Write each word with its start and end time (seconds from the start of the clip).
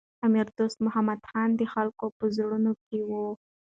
امیر 0.25 0.47
دوست 0.57 0.77
محمد 0.85 1.19
خان 1.29 1.49
د 1.55 1.61
خلکو 1.73 2.05
په 2.17 2.25
زړونو 2.37 2.71
کي 2.85 2.99
و. 3.07 3.11